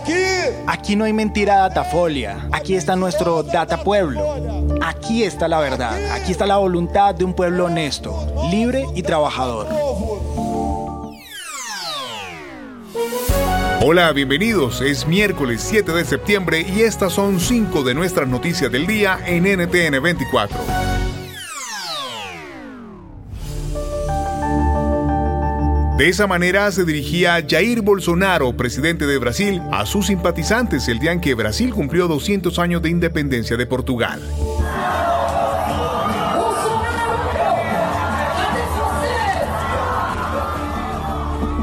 [0.00, 0.12] Aquí.
[0.66, 2.48] Aquí no hay mentira datafolia.
[2.52, 4.20] Aquí está nuestro data pueblo.
[4.82, 5.94] Aquí está la verdad.
[6.12, 8.14] Aquí está la voluntad de un pueblo honesto,
[8.50, 9.68] libre y trabajador.
[13.80, 14.82] Hola, bienvenidos.
[14.82, 19.44] Es miércoles 7 de septiembre y estas son cinco de nuestras noticias del día en
[19.44, 20.85] NTN 24.
[25.96, 31.12] De esa manera se dirigía Jair Bolsonaro, presidente de Brasil, a sus simpatizantes el día
[31.12, 34.20] en que Brasil cumplió 200 años de independencia de Portugal.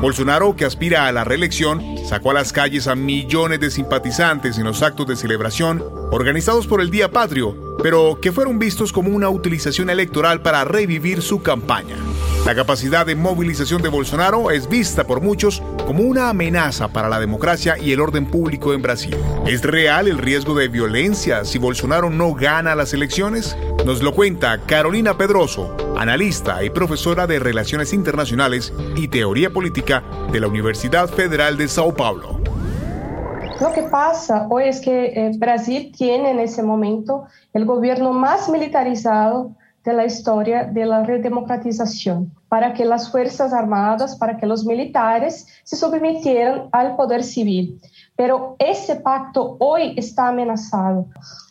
[0.02, 4.64] Bolsonaro, que aspira a la reelección, sacó a las calles a millones de simpatizantes en
[4.64, 9.30] los actos de celebración organizados por el Día Patrio, pero que fueron vistos como una
[9.30, 11.96] utilización electoral para revivir su campaña.
[12.46, 17.22] La capacidad de movilización de Bolsonaro es vista por muchos como una amenaza para la
[17.22, 19.16] democracia y el orden público en Brasil.
[19.48, 23.56] ¿Es real el riesgo de violencia si Bolsonaro no gana las elecciones?
[23.86, 30.42] Nos lo cuenta Carolina Pedroso, analista y profesora de Relaciones Internacionales y Teoría Política de
[30.42, 32.42] la Universidad Federal de Sao Paulo.
[33.62, 38.50] Lo que pasa hoy es que eh, Brasil tiene en ese momento el gobierno más
[38.50, 44.66] militarizado de la historia de la redemocratización, para que las Fuerzas Armadas, para que los
[44.66, 47.82] militares se sometieran al poder civil.
[48.16, 51.08] Pero ese pacto hoy está amenazado.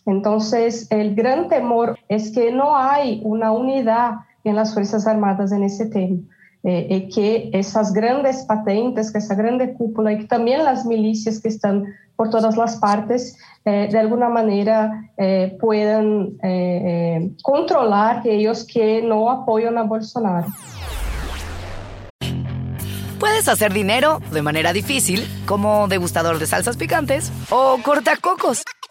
[0.06, 4.12] Entonces, el gran temor es que no hay una unidad
[4.44, 6.18] en las Fuerzas Armadas en ese tema.
[6.64, 11.40] Eh, eh, que esas grandes patentes, que esa grande cúpula y que también las milicias
[11.40, 18.64] que están por todas las partes, eh, de alguna manera eh, puedan eh, controlar aquellos
[18.64, 20.46] que no apoyan a Bolsonaro.
[23.18, 28.62] Puedes hacer dinero de manera difícil, como degustador de salsas picantes, o cortacocos,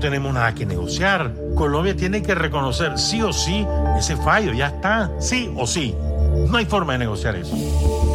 [0.00, 1.32] Tenemos nada que negociar.
[1.54, 3.66] Colombia tiene que reconocer sí o sí
[3.98, 4.52] ese fallo.
[4.52, 5.10] Ya está.
[5.20, 5.94] Sí o sí.
[6.48, 7.54] No hay forma de negociar eso.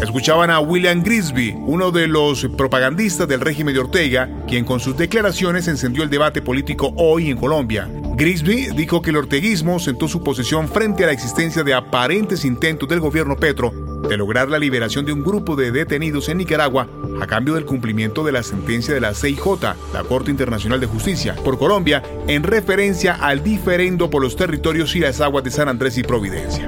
[0.02, 4.98] Escuchaban a William Grisby, uno de los propagandistas del régimen de Ortega, quien con sus
[4.98, 7.90] declaraciones encendió el debate político hoy en Colombia.
[8.16, 12.88] Grisby dijo que el orteguismo sentó su posición frente a la existencia de aparentes intentos
[12.90, 13.72] del gobierno Petro
[14.08, 16.88] de lograr la liberación de un grupo de detenidos en Nicaragua
[17.22, 19.62] a cambio del cumplimiento de la sentencia de la CIJ,
[19.94, 25.00] la Corte Internacional de Justicia, por Colombia, en referencia al diferendo por los territorios y
[25.00, 26.68] las aguas de San Andrés y Providencia.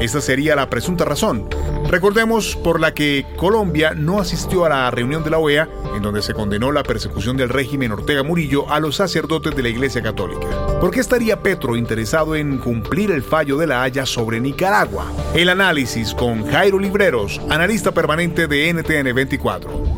[0.00, 1.48] Esta sería la presunta razón.
[1.88, 6.20] Recordemos por la que Colombia no asistió a la reunión de la OEA en donde
[6.20, 10.46] se condenó la persecución del régimen Ortega Murillo a los sacerdotes de la Iglesia Católica.
[10.80, 15.10] ¿Por qué estaría Petro interesado en cumplir el fallo de la Haya sobre Nicaragua?
[15.34, 19.95] El análisis con Jairo Libreros, analista permanente de NTN 24.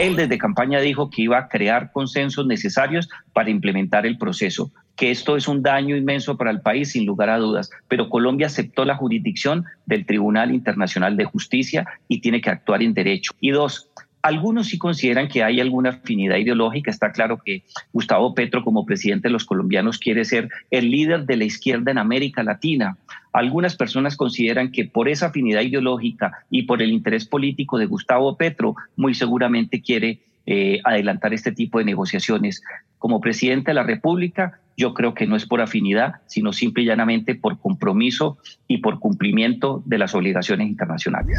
[0.00, 5.10] Él desde campaña dijo que iba a crear consensos necesarios para implementar el proceso que
[5.10, 8.84] esto es un daño inmenso para el país, sin lugar a dudas, pero Colombia aceptó
[8.84, 13.32] la jurisdicción del Tribunal Internacional de Justicia y tiene que actuar en derecho.
[13.40, 13.88] Y dos,
[14.22, 16.90] algunos sí consideran que hay alguna afinidad ideológica.
[16.90, 21.36] Está claro que Gustavo Petro, como presidente de los colombianos, quiere ser el líder de
[21.36, 22.98] la izquierda en América Latina.
[23.32, 28.36] Algunas personas consideran que por esa afinidad ideológica y por el interés político de Gustavo
[28.36, 32.62] Petro, muy seguramente quiere eh, adelantar este tipo de negociaciones.
[32.98, 36.86] Como presidente de la República, yo creo que no es por afinidad, sino simple y
[36.86, 41.38] llanamente por compromiso y por cumplimiento de las obligaciones internacionales.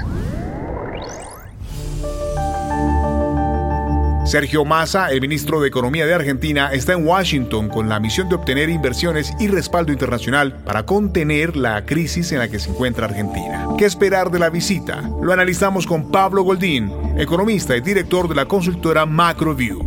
[4.31, 8.35] Sergio Massa, el ministro de Economía de Argentina, está en Washington con la misión de
[8.35, 13.67] obtener inversiones y respaldo internacional para contener la crisis en la que se encuentra Argentina.
[13.77, 15.01] ¿Qué esperar de la visita?
[15.21, 19.81] Lo analizamos con Pablo Goldín, economista y director de la consultora MacroView.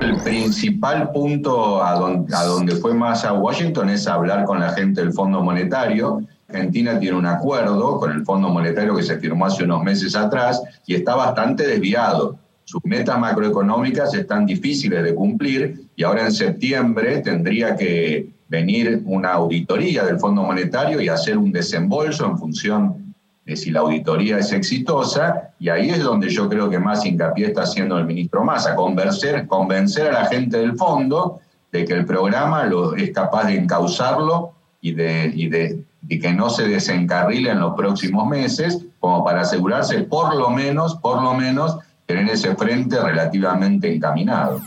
[0.00, 5.12] El principal punto a donde, fue Massa a Washington es hablar con la gente del
[5.12, 9.82] Fondo Monetario Argentina tiene un acuerdo con el Fondo Monetario que se firmó hace unos
[9.82, 12.36] meses atrás y está bastante desviado
[12.72, 19.32] sus metas macroeconómicas están difíciles de cumplir y ahora en septiembre tendría que venir una
[19.32, 23.14] auditoría del Fondo Monetario y hacer un desembolso en función
[23.44, 27.48] de si la auditoría es exitosa, y ahí es donde yo creo que más hincapié
[27.48, 31.40] está haciendo el ministro Massa, convencer, convencer a la gente del fondo
[31.72, 36.68] de que el programa es capaz de encauzarlo y de, y de, que no se
[36.68, 41.76] desencarrile en los próximos meses, como para asegurarse por lo menos, por lo menos,
[42.12, 44.60] tener ese frente relativamente encaminado.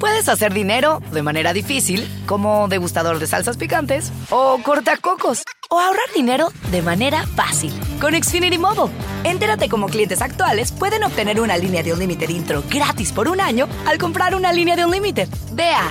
[0.00, 6.04] Puedes hacer dinero de manera difícil, como degustador de salsas picantes, o cortacocos, o ahorrar
[6.14, 8.92] dinero de manera fácil con Xfinity Mobile.
[9.22, 13.40] Entérate cómo clientes actuales pueden obtener una línea de un límite intro gratis por un
[13.40, 15.26] año al comprar una línea de un límite.
[15.52, 15.90] Ve a.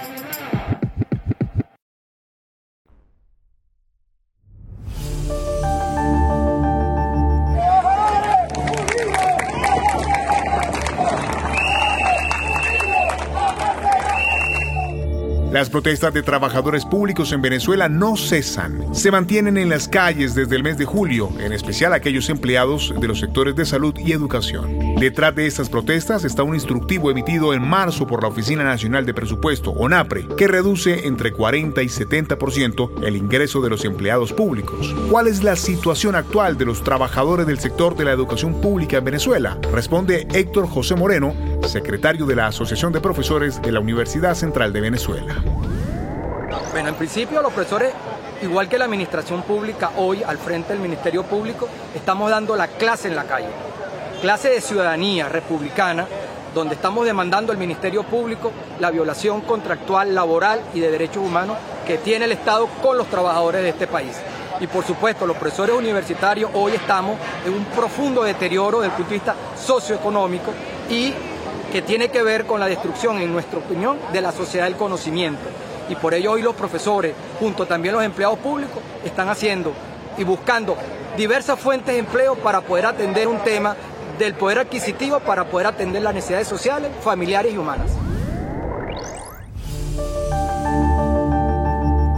[15.61, 18.95] Las protestas de trabajadores públicos en Venezuela no cesan.
[18.95, 23.07] Se mantienen en las calles desde el mes de julio, en especial aquellos empleados de
[23.07, 24.90] los sectores de salud y educación.
[25.01, 29.15] Detrás de estas protestas está un instructivo emitido en marzo por la Oficina Nacional de
[29.15, 34.93] Presupuesto, ONAPRE, que reduce entre 40 y 70% el ingreso de los empleados públicos.
[35.09, 39.05] ¿Cuál es la situación actual de los trabajadores del sector de la educación pública en
[39.05, 39.57] Venezuela?
[39.73, 41.33] Responde Héctor José Moreno,
[41.65, 45.35] secretario de la Asociación de Profesores de la Universidad Central de Venezuela.
[46.73, 47.91] Bueno, en principio los profesores,
[48.43, 53.07] igual que la administración pública, hoy al frente del Ministerio Público, estamos dando la clase
[53.07, 53.70] en la calle.
[54.21, 56.05] Clase de ciudadanía republicana,
[56.53, 61.57] donde estamos demandando al Ministerio Público la violación contractual, laboral y de derechos humanos
[61.87, 64.15] que tiene el Estado con los trabajadores de este país.
[64.59, 69.09] Y por supuesto, los profesores universitarios hoy estamos en un profundo deterioro desde el punto
[69.09, 70.51] de vista socioeconómico
[70.87, 71.13] y
[71.71, 75.49] que tiene que ver con la destrucción, en nuestra opinión, de la sociedad del conocimiento
[75.91, 79.73] y por ello hoy los profesores, junto también los empleados públicos, están haciendo
[80.17, 80.77] y buscando
[81.17, 83.75] diversas fuentes de empleo para poder atender un tema
[84.17, 87.91] del poder adquisitivo, para poder atender las necesidades sociales, familiares y humanas.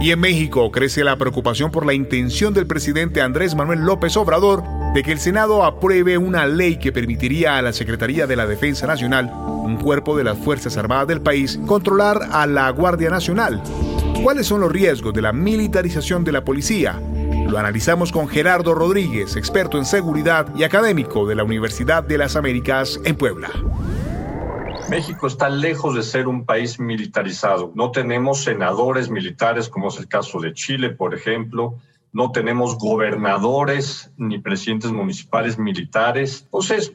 [0.04, 4.62] Y en México crece la preocupación por la intención del presidente Andrés Manuel López Obrador
[4.92, 8.86] de que el Senado apruebe una ley que permitiría a la Secretaría de la Defensa
[8.86, 13.62] Nacional, un cuerpo de las Fuerzas Armadas del país, controlar a la Guardia Nacional.
[14.22, 17.00] ¿Cuáles son los riesgos de la militarización de la policía?
[17.54, 22.34] Lo analizamos con Gerardo Rodríguez, experto en seguridad y académico de la Universidad de las
[22.34, 23.48] Américas en Puebla.
[24.90, 27.70] México está lejos de ser un país militarizado.
[27.76, 31.78] No tenemos senadores militares, como es el caso de Chile, por ejemplo.
[32.12, 36.40] No tenemos gobernadores ni presidentes municipales militares.
[36.46, 36.92] Entonces,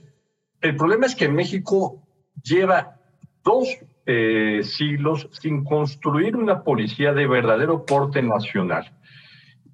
[0.59, 2.05] el problema es que México
[2.43, 2.97] lleva
[3.45, 8.91] dos eh, siglos sin construir una policía de verdadero porte nacional.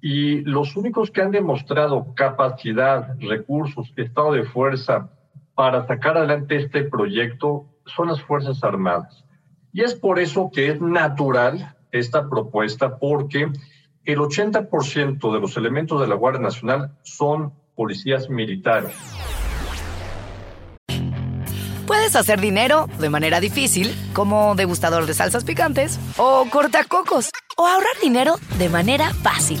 [0.00, 5.10] Y los únicos que han demostrado capacidad, recursos, estado de fuerza
[5.54, 9.24] para sacar adelante este proyecto son las Fuerzas Armadas.
[9.72, 13.50] Y es por eso que es natural esta propuesta, porque
[14.04, 18.94] el 80% de los elementos de la Guardia Nacional son policías militares.
[21.86, 28.00] Puedes hacer dinero de manera difícil, como degustador de salsas picantes, o cortacocos, o ahorrar
[28.02, 29.60] dinero de manera fácil